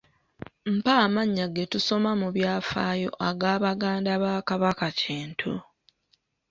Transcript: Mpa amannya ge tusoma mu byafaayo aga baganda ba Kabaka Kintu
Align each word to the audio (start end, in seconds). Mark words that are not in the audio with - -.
Mpa 0.75 0.93
amannya 1.05 1.45
ge 1.55 1.65
tusoma 1.71 2.11
mu 2.21 2.27
byafaayo 2.35 3.09
aga 3.29 3.51
baganda 3.63 4.11
ba 4.23 4.33
Kabaka 4.47 4.87
Kintu 5.01 5.51